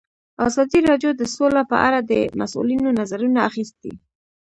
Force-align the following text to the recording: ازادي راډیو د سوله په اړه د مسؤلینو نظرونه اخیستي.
ازادي 0.47 0.79
راډیو 0.89 1.11
د 1.15 1.21
سوله 1.35 1.61
په 1.71 1.77
اړه 1.87 1.99
د 2.11 2.13
مسؤلینو 2.39 2.89
نظرونه 2.99 3.39
اخیستي. 3.49 3.93